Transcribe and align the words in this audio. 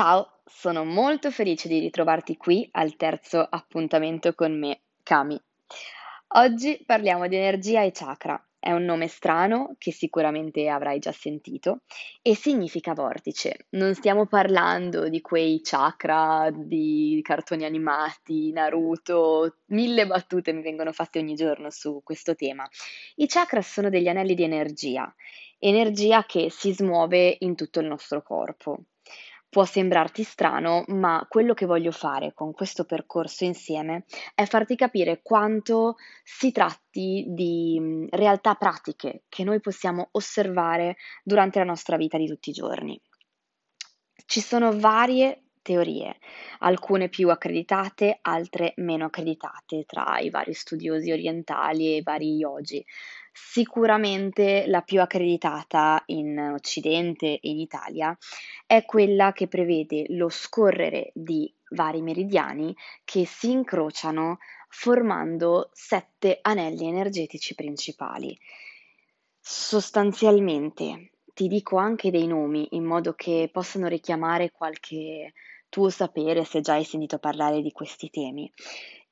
Ciao, 0.00 0.42
sono 0.44 0.84
molto 0.84 1.32
felice 1.32 1.66
di 1.66 1.80
ritrovarti 1.80 2.36
qui 2.36 2.68
al 2.70 2.94
terzo 2.94 3.44
appuntamento 3.50 4.32
con 4.32 4.56
me, 4.56 4.82
Kami. 5.02 5.36
Oggi 6.36 6.80
parliamo 6.86 7.26
di 7.26 7.34
energia 7.34 7.82
e 7.82 7.90
chakra. 7.90 8.40
È 8.60 8.70
un 8.70 8.84
nome 8.84 9.08
strano 9.08 9.74
che 9.76 9.90
sicuramente 9.90 10.68
avrai 10.68 11.00
già 11.00 11.10
sentito 11.10 11.80
e 12.22 12.36
significa 12.36 12.94
vortice. 12.94 13.66
Non 13.70 13.92
stiamo 13.96 14.26
parlando 14.26 15.08
di 15.08 15.20
quei 15.20 15.60
chakra 15.64 16.48
di 16.54 17.18
cartoni 17.24 17.64
animati, 17.64 18.52
Naruto, 18.52 19.56
mille 19.70 20.06
battute 20.06 20.52
mi 20.52 20.62
vengono 20.62 20.92
fatte 20.92 21.18
ogni 21.18 21.34
giorno 21.34 21.70
su 21.70 22.02
questo 22.04 22.36
tema. 22.36 22.64
I 23.16 23.26
chakra 23.26 23.62
sono 23.62 23.90
degli 23.90 24.06
anelli 24.06 24.34
di 24.36 24.44
energia, 24.44 25.12
energia 25.58 26.24
che 26.24 26.50
si 26.50 26.72
smuove 26.72 27.38
in 27.40 27.56
tutto 27.56 27.80
il 27.80 27.86
nostro 27.88 28.22
corpo. 28.22 28.84
Può 29.50 29.64
sembrarti 29.64 30.24
strano, 30.24 30.84
ma 30.88 31.24
quello 31.26 31.54
che 31.54 31.64
voglio 31.64 31.90
fare 31.90 32.34
con 32.34 32.52
questo 32.52 32.84
percorso 32.84 33.44
insieme 33.44 34.04
è 34.34 34.44
farti 34.44 34.76
capire 34.76 35.22
quanto 35.22 35.96
si 36.22 36.52
tratti 36.52 37.24
di 37.28 37.78
mm, 37.80 38.06
realtà 38.10 38.54
pratiche 38.56 39.22
che 39.30 39.44
noi 39.44 39.60
possiamo 39.60 40.08
osservare 40.12 40.96
durante 41.22 41.58
la 41.58 41.64
nostra 41.64 41.96
vita 41.96 42.18
di 42.18 42.26
tutti 42.26 42.50
i 42.50 42.52
giorni. 42.52 43.00
Ci 44.26 44.40
sono 44.40 44.78
varie 44.78 45.44
teorie, 45.62 46.18
alcune 46.58 47.08
più 47.08 47.30
accreditate, 47.30 48.18
altre 48.22 48.72
meno 48.76 49.06
accreditate 49.06 49.84
tra 49.84 50.18
i 50.18 50.30
vari 50.30 50.54
studiosi 50.54 51.10
orientali 51.10 51.86
e 51.86 51.96
i 51.96 52.02
vari 52.02 52.36
yogi. 52.36 52.84
Sicuramente 53.40 54.66
la 54.66 54.82
più 54.82 55.00
accreditata 55.00 56.02
in 56.06 56.38
Occidente 56.38 57.26
e 57.26 57.48
in 57.48 57.60
Italia 57.60 58.16
è 58.66 58.84
quella 58.84 59.32
che 59.32 59.46
prevede 59.46 60.06
lo 60.08 60.28
scorrere 60.28 61.12
di 61.14 61.52
vari 61.70 62.02
meridiani 62.02 62.74
che 63.04 63.26
si 63.26 63.50
incrociano 63.50 64.38
formando 64.68 65.70
sette 65.72 66.38
anelli 66.42 66.88
energetici 66.88 67.54
principali. 67.54 68.36
Sostanzialmente 69.40 71.12
ti 71.32 71.46
dico 71.46 71.76
anche 71.76 72.10
dei 72.10 72.26
nomi 72.26 72.68
in 72.72 72.84
modo 72.84 73.14
che 73.14 73.48
possano 73.52 73.86
richiamare 73.86 74.50
qualche 74.50 75.32
tuo 75.68 75.88
sapere 75.90 76.44
se 76.44 76.60
già 76.60 76.74
hai 76.74 76.84
sentito 76.84 77.18
parlare 77.18 77.62
di 77.62 77.70
questi 77.70 78.10
temi. 78.10 78.50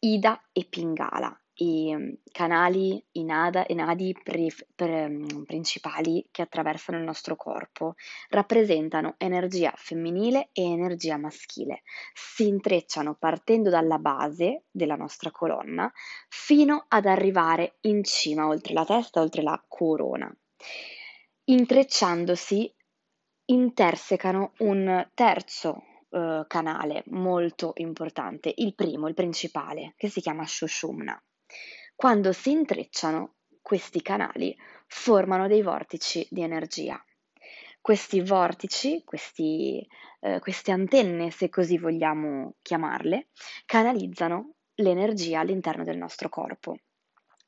Ida 0.01 0.49
e 0.53 0.67
Pingala 0.69 1.41
i 1.57 1.95
mm, 1.95 2.13
canali, 2.33 3.03
i 3.13 3.25
nada, 3.25 3.65
i 3.69 3.75
nadi 3.75 4.17
pri- 4.23 4.53
pre- 4.75 5.09
mm, 5.09 5.43
principali 5.45 6.27
che 6.31 6.43
attraversano 6.43 6.99
il 6.99 7.05
nostro 7.05 7.37
corpo 7.37 7.95
rappresentano 8.31 9.15
energia 9.19 9.73
femminile 9.77 10.51
e 10.53 10.63
energia 10.63 11.17
maschile. 11.17 11.83
Si 12.13 12.47
intrecciano 12.47 13.15
partendo 13.15 13.71
dalla 13.71 13.99
base 13.99 14.65
della 14.71 14.97
nostra 14.97 15.31
colonna 15.31 15.91
fino 16.29 16.85
ad 16.89 17.07
arrivare 17.07 17.77
in 17.83 18.05
cima, 18.05 18.47
oltre 18.47 18.75
la 18.75 18.85
testa, 18.85 19.21
oltre 19.21 19.43
la 19.43 19.63
corona. 19.67 20.35
Intrecciandosi 21.45 22.75
intersecano 23.49 24.53
un 24.59 25.09
terzo 25.15 25.83
uh, 26.09 26.45
canale 26.47 27.05
molto 27.07 27.73
importante, 27.77 28.53
il 28.57 28.75
primo, 28.75 29.07
il 29.07 29.15
principale, 29.15 29.95
che 29.97 30.09
si 30.09 30.21
chiama 30.21 30.45
Shushumna. 30.45 31.21
Quando 31.95 32.33
si 32.33 32.51
intrecciano, 32.51 33.37
questi 33.63 34.03
canali 34.03 34.57
formano 34.87 35.49
dei 35.49 35.63
vortici 35.63 36.27
di 36.31 36.43
energia. 36.43 37.03
Questi 37.81 38.21
vortici, 38.21 39.03
questi, 39.05 39.87
eh, 40.21 40.41
queste 40.41 40.73
antenne, 40.73 41.31
se 41.31 41.49
così 41.49 41.79
vogliamo 41.79 42.57
chiamarle, 42.63 43.29
canalizzano 43.65 44.55
l'energia 44.77 45.41
all'interno 45.41 45.85
del 45.85 45.97
nostro 45.97 46.29
corpo. 46.29 46.77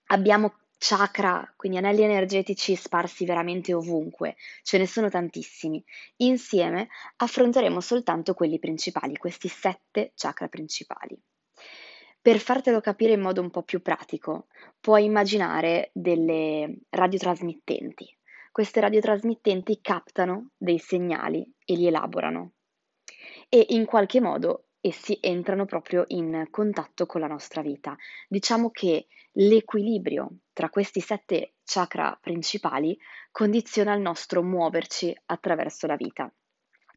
Abbiamo 0.07 0.55
chakra, 0.79 1.53
quindi 1.57 1.79
anelli 1.79 2.03
energetici 2.03 2.77
sparsi 2.77 3.25
veramente 3.25 3.75
ovunque, 3.75 4.37
ce 4.63 4.79
ne 4.79 4.87
sono 4.87 5.11
tantissimi. 5.11 5.85
Insieme 6.19 6.89
affronteremo 7.17 7.81
soltanto 7.81 8.35
quelli 8.35 8.59
principali, 8.59 9.17
questi 9.17 9.49
sette 9.49 10.13
chakra 10.15 10.49
principali. 10.49 11.21
Per 12.29 12.41
fartelo 12.41 12.83
capire 12.83 13.15
in 13.15 13.23
modo 13.23 13.41
un 13.41 13.49
po' 13.49 13.63
più 13.63 13.81
pratico, 13.81 14.49
puoi 14.81 15.05
immaginare 15.05 15.89
delle 15.95 16.81
radiotrasmittenti. 16.91 18.05
Queste 18.53 18.81
radiotrasmittenti 18.81 19.81
captano 19.81 20.51
dei 20.59 20.79
segnali 20.79 21.51
e 21.65 21.75
li 21.75 21.87
elaborano 21.87 22.53
e 23.49 23.65
in 23.71 23.87
qualche 23.87 24.21
modo 24.21 24.67
essi 24.83 25.17
entrano 25.23 25.65
proprio 25.65 26.05
in 26.09 26.49
contatto 26.51 27.07
con 27.07 27.23
la 27.23 27.29
nostra 27.29 27.63
vita. 27.63 27.97
Diciamo 28.29 28.69
che 28.73 29.07
l'equilibrio 29.33 30.29
tra 30.53 30.69
questi 30.69 31.01
sette 31.01 31.55
chakra 31.65 32.15
principali 32.21 32.95
condiziona 33.31 33.95
il 33.95 34.03
nostro 34.03 34.43
muoverci 34.43 35.19
attraverso 35.25 35.87
la 35.87 35.97
vita. 35.97 36.31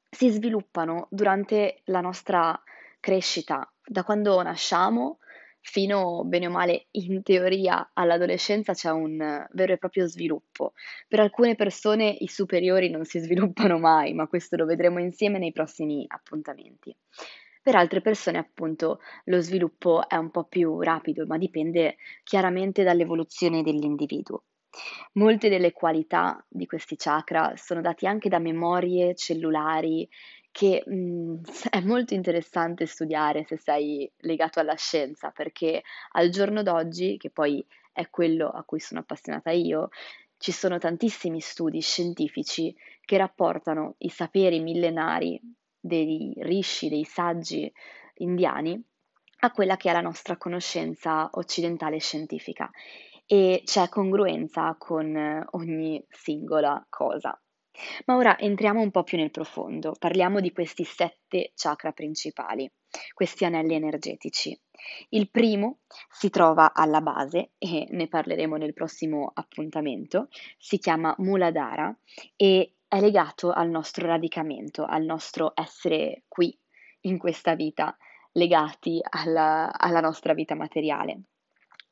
Si 0.09 0.27
sviluppano 0.27 1.07
durante 1.09 1.83
la 1.85 2.01
nostra 2.01 2.61
crescita, 3.01 3.69
da 3.83 4.05
quando 4.05 4.41
nasciamo 4.41 5.17
fino 5.59 6.23
bene 6.23 6.47
o 6.47 6.49
male 6.49 6.87
in 6.91 7.21
teoria 7.21 7.91
all'adolescenza 7.93 8.73
c'è 8.73 8.89
un 8.89 9.45
vero 9.51 9.73
e 9.73 9.77
proprio 9.77 10.07
sviluppo. 10.07 10.73
Per 11.07 11.19
alcune 11.19 11.55
persone 11.55 12.15
i 12.19 12.27
superiori 12.27 12.89
non 12.89 13.03
si 13.03 13.19
sviluppano 13.19 13.77
mai, 13.77 14.13
ma 14.13 14.27
questo 14.27 14.55
lo 14.55 14.65
vedremo 14.65 14.99
insieme 14.99 15.37
nei 15.37 15.51
prossimi 15.51 16.05
appuntamenti. 16.07 16.95
Per 17.61 17.75
altre 17.75 18.01
persone, 18.01 18.39
appunto, 18.39 19.01
lo 19.25 19.39
sviluppo 19.39 20.07
è 20.07 20.15
un 20.15 20.31
po' 20.31 20.45
più 20.45 20.81
rapido, 20.81 21.27
ma 21.27 21.37
dipende 21.37 21.97
chiaramente 22.23 22.81
dall'evoluzione 22.81 23.61
dell'individuo. 23.61 24.45
Molte 25.13 25.49
delle 25.49 25.71
qualità 25.71 26.43
di 26.49 26.65
questi 26.65 26.95
chakra 26.95 27.53
sono 27.57 27.81
date 27.81 28.07
anche 28.07 28.29
da 28.29 28.39
memorie 28.39 29.13
cellulari 29.15 30.09
che 30.51 30.83
mh, 30.85 30.93
mhmm, 30.93 31.41
è 31.69 31.81
molto 31.81 32.13
interessante 32.13 32.85
studiare 32.85 33.45
se 33.45 33.57
sei 33.57 34.11
legato 34.17 34.59
alla 34.59 34.75
scienza, 34.75 35.31
perché 35.31 35.81
al 36.11 36.29
giorno 36.29 36.63
d'oggi, 36.63 37.17
che 37.17 37.29
poi 37.29 37.65
è 37.93 38.09
quello 38.09 38.49
a 38.49 38.63
cui 38.63 38.79
sono 38.79 39.01
appassionata 39.01 39.51
io, 39.51 39.89
ci 40.37 40.51
sono 40.51 40.77
tantissimi 40.79 41.39
studi 41.39 41.81
scientifici 41.81 42.75
che 43.05 43.17
rapportano 43.17 43.95
i 43.99 44.09
saperi 44.09 44.59
millenari 44.59 45.39
dei 45.79 46.33
rishi, 46.39 46.89
dei 46.89 47.03
saggi 47.03 47.71
indiani, 48.15 48.81
a 49.43 49.51
quella 49.51 49.77
che 49.77 49.89
è 49.89 49.93
la 49.93 50.01
nostra 50.01 50.37
conoscenza 50.37 51.29
occidentale 51.33 51.99
scientifica 51.99 52.69
e 53.25 53.61
c'è 53.65 53.87
congruenza 53.89 54.75
con 54.77 55.45
ogni 55.51 56.03
singola 56.09 56.85
cosa. 56.89 57.39
Ma 58.05 58.15
ora 58.15 58.37
entriamo 58.37 58.81
un 58.81 58.91
po' 58.91 59.03
più 59.03 59.17
nel 59.17 59.31
profondo, 59.31 59.93
parliamo 59.97 60.39
di 60.39 60.51
questi 60.51 60.83
sette 60.83 61.51
chakra 61.55 61.91
principali, 61.91 62.71
questi 63.13 63.45
anelli 63.45 63.73
energetici. 63.73 64.59
Il 65.09 65.29
primo 65.29 65.79
si 66.09 66.29
trova 66.29 66.73
alla 66.73 67.01
base 67.01 67.51
e 67.57 67.87
ne 67.89 68.07
parleremo 68.07 68.55
nel 68.55 68.73
prossimo 68.73 69.31
appuntamento, 69.33 70.27
si 70.57 70.79
chiama 70.79 71.13
Muladhara 71.19 71.95
e 72.35 72.73
è 72.87 72.99
legato 72.99 73.51
al 73.51 73.69
nostro 73.69 74.07
radicamento, 74.07 74.83
al 74.83 75.03
nostro 75.03 75.53
essere 75.55 76.23
qui 76.27 76.57
in 77.01 77.17
questa 77.17 77.55
vita, 77.55 77.95
legati 78.33 78.99
alla, 79.01 79.71
alla 79.71 80.01
nostra 80.01 80.33
vita 80.33 80.55
materiale. 80.55 81.21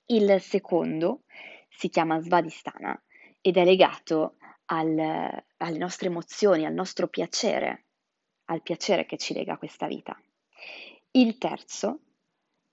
Il 0.08 0.42
secondo 0.42 1.24
si 1.70 1.90
chiama 1.90 2.20
Svadhisthana 2.20 3.02
ed 3.42 3.58
è 3.58 3.64
legato 3.64 4.36
al, 4.72 5.44
alle 5.58 5.78
nostre 5.78 6.08
emozioni, 6.08 6.66
al 6.66 6.74
nostro 6.74 7.08
piacere, 7.08 7.86
al 8.46 8.62
piacere 8.62 9.06
che 9.06 9.18
ci 9.18 9.34
lega 9.34 9.54
a 9.54 9.58
questa 9.58 9.88
vita. 9.88 10.20
Il 11.12 11.38
terzo, 11.38 12.00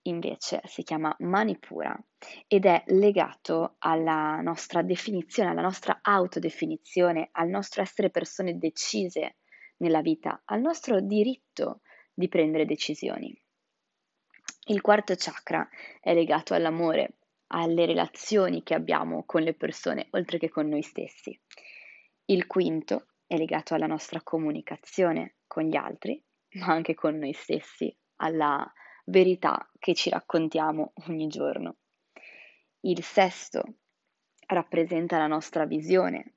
invece, 0.02 0.60
si 0.64 0.82
chiama 0.82 1.14
Manipura 1.20 1.98
ed 2.46 2.66
è 2.66 2.82
legato 2.88 3.76
alla 3.78 4.40
nostra 4.40 4.82
definizione, 4.82 5.50
alla 5.50 5.62
nostra 5.62 6.00
autodefinizione, 6.02 7.28
al 7.32 7.48
nostro 7.48 7.82
essere 7.82 8.10
persone 8.10 8.58
decise 8.58 9.36
nella 9.78 10.00
vita, 10.00 10.42
al 10.46 10.60
nostro 10.60 11.00
diritto 11.00 11.80
di 12.12 12.28
prendere 12.28 12.66
decisioni. 12.66 13.34
Il 14.68 14.80
quarto 14.80 15.14
chakra 15.16 15.68
è 16.00 16.12
legato 16.12 16.54
all'amore, 16.54 17.18
alle 17.48 17.86
relazioni 17.86 18.62
che 18.62 18.74
abbiamo 18.74 19.24
con 19.24 19.42
le 19.42 19.54
persone, 19.54 20.08
oltre 20.10 20.38
che 20.38 20.48
con 20.48 20.68
noi 20.68 20.82
stessi. 20.82 21.38
Il 22.28 22.48
quinto 22.48 23.06
è 23.24 23.36
legato 23.36 23.74
alla 23.74 23.86
nostra 23.86 24.20
comunicazione 24.20 25.36
con 25.46 25.62
gli 25.62 25.76
altri, 25.76 26.20
ma 26.58 26.66
anche 26.66 26.94
con 26.94 27.16
noi 27.16 27.32
stessi, 27.32 27.96
alla 28.16 28.68
verità 29.04 29.70
che 29.78 29.94
ci 29.94 30.10
raccontiamo 30.10 30.92
ogni 31.06 31.28
giorno. 31.28 31.76
Il 32.80 33.04
sesto 33.04 33.62
rappresenta 34.48 35.18
la 35.18 35.28
nostra 35.28 35.66
visione, 35.66 36.34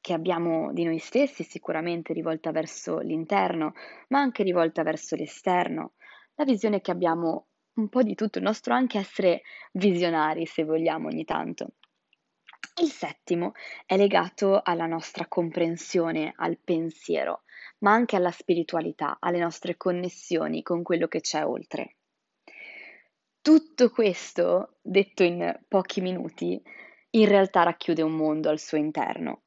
che 0.00 0.12
abbiamo 0.14 0.72
di 0.72 0.82
noi 0.82 0.98
stessi, 0.98 1.44
sicuramente 1.44 2.12
rivolta 2.12 2.50
verso 2.50 2.98
l'interno, 2.98 3.74
ma 4.08 4.18
anche 4.18 4.42
rivolta 4.42 4.82
verso 4.82 5.14
l'esterno, 5.14 5.92
la 6.34 6.44
visione 6.44 6.80
che 6.80 6.90
abbiamo 6.90 7.46
un 7.74 7.88
po' 7.88 8.02
di 8.02 8.16
tutto, 8.16 8.38
il 8.38 8.44
nostro 8.44 8.74
anche 8.74 8.98
essere 8.98 9.42
visionari, 9.72 10.44
se 10.44 10.64
vogliamo, 10.64 11.06
ogni 11.06 11.24
tanto. 11.24 11.74
Il 12.80 12.92
settimo 12.92 13.54
è 13.86 13.96
legato 13.96 14.60
alla 14.62 14.86
nostra 14.86 15.26
comprensione, 15.26 16.32
al 16.36 16.58
pensiero, 16.62 17.42
ma 17.78 17.90
anche 17.90 18.14
alla 18.14 18.30
spiritualità, 18.30 19.16
alle 19.18 19.40
nostre 19.40 19.76
connessioni 19.76 20.62
con 20.62 20.84
quello 20.84 21.08
che 21.08 21.20
c'è 21.20 21.44
oltre. 21.44 21.96
Tutto 23.40 23.90
questo, 23.90 24.76
detto 24.80 25.24
in 25.24 25.58
pochi 25.66 26.00
minuti, 26.00 26.62
in 27.10 27.26
realtà 27.26 27.64
racchiude 27.64 28.02
un 28.02 28.12
mondo 28.12 28.48
al 28.48 28.60
suo 28.60 28.78
interno. 28.78 29.42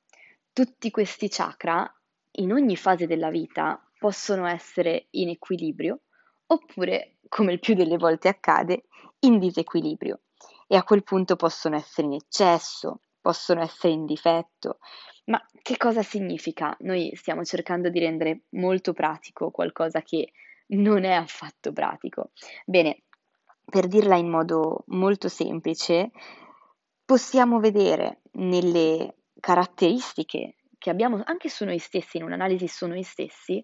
Tutti 0.52 0.92
questi 0.92 1.30
chakra, 1.30 1.90
in 2.32 2.52
ogni 2.52 2.76
fase 2.76 3.08
della 3.08 3.30
vita, 3.30 3.82
possono 3.98 4.46
essere 4.46 5.08
in 5.12 5.30
equilibrio 5.30 6.02
oppure, 6.48 7.20
come 7.30 7.54
il 7.54 7.60
più 7.60 7.76
delle 7.76 7.96
volte 7.96 8.28
accade, 8.28 8.84
in 9.20 9.40
disequilibrio 9.40 10.24
e 10.68 10.76
a 10.76 10.84
quel 10.84 11.04
punto 11.04 11.38
possono 11.38 11.78
essere 11.78 12.08
in 12.08 12.14
eccesso, 12.14 13.00
possono 13.22 13.62
essere 13.62 13.94
in 13.94 14.06
difetto. 14.06 14.80
Ma 15.26 15.40
che 15.62 15.78
cosa 15.78 16.02
significa? 16.02 16.76
Noi 16.80 17.16
stiamo 17.16 17.44
cercando 17.44 17.90
di 17.90 18.00
rendere 18.00 18.42
molto 18.50 18.92
pratico 18.92 19.52
qualcosa 19.52 20.02
che 20.02 20.32
non 20.70 21.04
è 21.04 21.14
affatto 21.14 21.72
pratico. 21.72 22.32
Bene, 22.66 23.04
per 23.64 23.88
dirla 23.88 24.16
in 24.18 24.30
modo 24.30 24.84
molto 24.88 25.30
semplice, 25.30 26.12
possiamo 27.06 27.60
vedere 27.60 28.22
nelle 28.34 29.16
caratteristiche 29.40 30.56
che 30.78 30.90
abbiamo 30.90 31.22
anche 31.24 31.50
su 31.50 31.64
noi 31.64 31.78
stessi, 31.78 32.18
in 32.18 32.24
un'analisi 32.24 32.68
su 32.68 32.88
noi 32.88 33.04
stessi, 33.04 33.64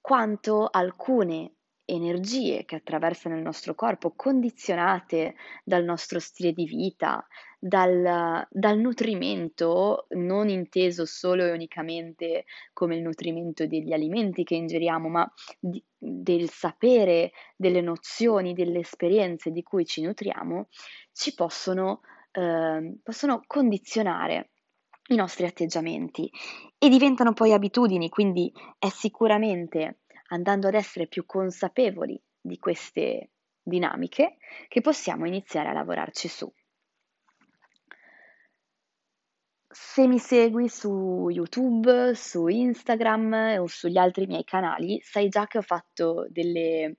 quanto 0.00 0.68
alcune 0.70 1.56
energie 1.90 2.64
che 2.66 2.76
attraversano 2.76 3.34
il 3.36 3.42
nostro 3.42 3.74
corpo, 3.74 4.12
condizionate 4.14 5.34
dal 5.64 5.84
nostro 5.84 6.18
stile 6.20 6.52
di 6.52 6.66
vita, 6.66 7.26
dal, 7.58 8.46
dal, 8.50 8.78
nutrimento, 8.78 10.06
non 10.10 10.48
inteso 10.48 11.06
solo 11.06 11.44
e 11.44 11.50
unicamente 11.50 12.44
come 12.74 12.96
il 12.96 13.02
nutrimento 13.02 13.66
degli 13.66 13.92
alimenti 13.92 14.44
che 14.44 14.54
ingeriamo, 14.54 15.08
ma 15.08 15.32
di, 15.58 15.82
del 15.96 16.50
sapere, 16.50 17.32
delle 17.56 17.80
nozioni, 17.80 18.52
delle 18.52 18.80
esperienze 18.80 19.50
di 19.50 19.62
cui 19.62 19.86
ci 19.86 20.02
nutriamo, 20.02 20.68
ci 21.12 21.34
possono, 21.34 22.02
eh, 22.32 22.98
possono 23.02 23.42
condizionare 23.46 24.50
i 25.08 25.16
nostri 25.16 25.46
atteggiamenti. 25.46 26.30
E 26.76 26.88
diventano 26.90 27.32
poi 27.32 27.52
abitudini, 27.52 28.10
quindi 28.10 28.52
è 28.78 28.88
sicuramente 28.88 30.00
andando 30.28 30.68
ad 30.68 30.74
essere 30.74 31.06
più 31.06 31.26
consapevoli 31.26 32.20
di 32.40 32.58
queste 32.58 33.30
dinamiche 33.62 34.36
che 34.68 34.80
possiamo 34.80 35.26
iniziare 35.26 35.68
a 35.68 35.72
lavorarci 35.72 36.28
su. 36.28 36.52
Se 39.70 40.06
mi 40.06 40.18
segui 40.18 40.68
su 40.68 41.28
YouTube, 41.28 42.14
su 42.14 42.46
Instagram 42.46 43.58
o 43.60 43.66
sugli 43.66 43.98
altri 43.98 44.26
miei 44.26 44.44
canali, 44.44 44.98
sai 45.02 45.28
già 45.28 45.46
che 45.46 45.58
ho 45.58 45.62
fatto 45.62 46.26
delle 46.30 46.96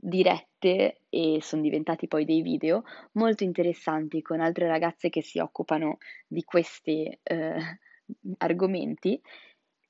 dirette 0.00 1.02
e 1.08 1.38
sono 1.40 1.62
diventati 1.62 2.08
poi 2.08 2.24
dei 2.24 2.42
video 2.42 2.82
molto 3.12 3.44
interessanti 3.44 4.22
con 4.22 4.40
altre 4.40 4.66
ragazze 4.66 5.10
che 5.10 5.22
si 5.22 5.38
occupano 5.38 5.98
di 6.26 6.42
questi 6.42 7.16
eh, 7.22 7.78
argomenti 8.38 9.20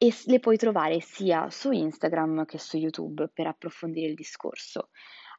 e 0.02 0.14
le 0.24 0.40
puoi 0.40 0.56
trovare 0.56 0.98
sia 1.00 1.50
su 1.50 1.72
Instagram 1.72 2.46
che 2.46 2.56
su 2.56 2.78
YouTube 2.78 3.28
per 3.28 3.46
approfondire 3.46 4.08
il 4.08 4.14
discorso. 4.14 4.88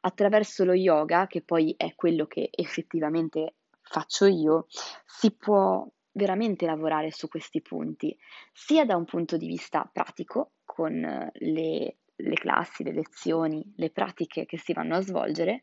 Attraverso 0.02 0.64
lo 0.64 0.72
yoga, 0.72 1.26
che 1.26 1.42
poi 1.42 1.74
è 1.76 1.96
quello 1.96 2.26
che 2.28 2.48
effettivamente 2.48 3.56
faccio 3.80 4.26
io, 4.26 4.66
si 5.04 5.34
può 5.34 5.84
veramente 6.12 6.64
lavorare 6.64 7.10
su 7.10 7.26
questi 7.26 7.60
punti, 7.60 8.16
sia 8.52 8.84
da 8.84 8.94
un 8.94 9.04
punto 9.04 9.36
di 9.36 9.48
vista 9.48 9.90
pratico, 9.92 10.52
con 10.64 10.92
le, 11.32 11.96
le 12.14 12.34
classi, 12.34 12.84
le 12.84 12.92
lezioni, 12.92 13.64
le 13.74 13.90
pratiche 13.90 14.46
che 14.46 14.58
si 14.58 14.72
vanno 14.72 14.94
a 14.94 15.00
svolgere, 15.00 15.62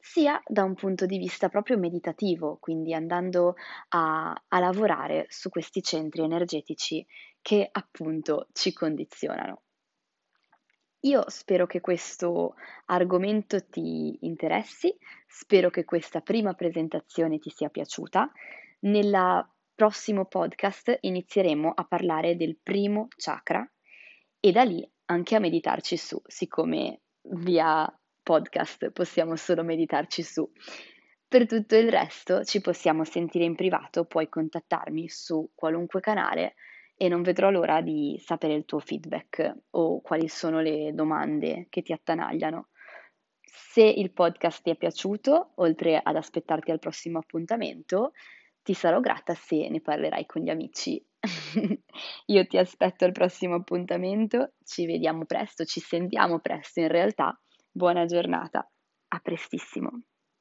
sia 0.00 0.40
da 0.46 0.62
un 0.62 0.74
punto 0.74 1.04
di 1.04 1.18
vista 1.18 1.48
proprio 1.48 1.78
meditativo, 1.78 2.58
quindi 2.60 2.94
andando 2.94 3.54
a, 3.88 4.32
a 4.46 4.58
lavorare 4.60 5.26
su 5.28 5.48
questi 5.48 5.82
centri 5.82 6.22
energetici 6.22 7.04
che 7.46 7.68
appunto 7.70 8.48
ci 8.52 8.72
condizionano. 8.72 9.62
Io 11.02 11.30
spero 11.30 11.64
che 11.68 11.80
questo 11.80 12.56
argomento 12.86 13.64
ti 13.68 14.18
interessi, 14.22 14.92
spero 15.28 15.70
che 15.70 15.84
questa 15.84 16.22
prima 16.22 16.54
presentazione 16.54 17.38
ti 17.38 17.50
sia 17.50 17.68
piaciuta. 17.68 18.32
Nel 18.80 19.48
prossimo 19.76 20.24
podcast 20.24 20.98
inizieremo 21.02 21.70
a 21.72 21.84
parlare 21.84 22.34
del 22.34 22.58
primo 22.60 23.06
chakra 23.14 23.64
e 24.40 24.50
da 24.50 24.64
lì 24.64 24.84
anche 25.04 25.36
a 25.36 25.38
meditarci 25.38 25.96
su, 25.96 26.20
siccome 26.26 27.02
via 27.20 27.88
podcast 28.24 28.90
possiamo 28.90 29.36
solo 29.36 29.62
meditarci 29.62 30.24
su. 30.24 30.50
Per 31.28 31.46
tutto 31.46 31.76
il 31.76 31.92
resto 31.92 32.42
ci 32.42 32.60
possiamo 32.60 33.04
sentire 33.04 33.44
in 33.44 33.54
privato, 33.54 34.04
puoi 34.04 34.28
contattarmi 34.28 35.08
su 35.08 35.48
qualunque 35.54 36.00
canale 36.00 36.56
e 36.96 37.08
non 37.08 37.22
vedrò 37.22 37.50
l'ora 37.50 37.80
di 37.80 38.20
sapere 38.24 38.54
il 38.54 38.64
tuo 38.64 38.78
feedback 38.78 39.54
o 39.70 40.00
quali 40.00 40.28
sono 40.28 40.60
le 40.60 40.92
domande 40.94 41.66
che 41.68 41.82
ti 41.82 41.92
attanagliano. 41.92 42.68
Se 43.42 43.82
il 43.82 44.12
podcast 44.12 44.62
ti 44.62 44.70
è 44.70 44.76
piaciuto, 44.76 45.52
oltre 45.56 46.00
ad 46.02 46.16
aspettarti 46.16 46.70
al 46.70 46.78
prossimo 46.78 47.18
appuntamento, 47.18 48.12
ti 48.62 48.74
sarò 48.74 49.00
grata 49.00 49.34
se 49.34 49.68
ne 49.68 49.80
parlerai 49.80 50.26
con 50.26 50.42
gli 50.42 50.48
amici. 50.48 51.04
Io 52.26 52.46
ti 52.46 52.58
aspetto 52.58 53.04
al 53.04 53.12
prossimo 53.12 53.56
appuntamento, 53.56 54.54
ci 54.64 54.86
vediamo 54.86 55.24
presto, 55.24 55.64
ci 55.64 55.80
sentiamo 55.80 56.40
presto 56.40 56.80
in 56.80 56.88
realtà 56.88 57.38
Buona 57.70 58.06
giornata, 58.06 58.66
a 59.08 59.18
prestissimo. 59.18 60.00